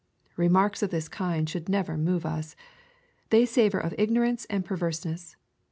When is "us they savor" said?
2.25-3.77